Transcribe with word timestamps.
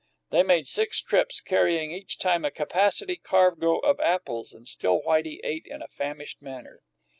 They 0.31 0.41
made 0.41 0.65
six 0.65 0.99
trips, 0.99 1.41
carrying 1.41 1.91
each 1.91 2.17
time 2.17 2.43
a 2.43 2.49
capacity 2.49 3.17
cargo 3.17 3.77
of 3.77 3.99
apples, 3.99 4.51
and 4.51 4.67
still 4.67 5.03
Whitey 5.03 5.39
ate 5.43 5.67
in 5.67 5.83
a 5.83 5.87
famished 5.87 6.41
manner. 6.41 6.81